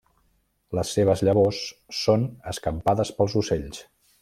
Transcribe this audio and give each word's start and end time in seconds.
Les 0.77 0.93
seves 0.95 1.21
llavors 1.27 1.59
són 1.99 2.25
escampades 2.55 3.13
pels 3.21 3.39
ocells. 3.45 3.87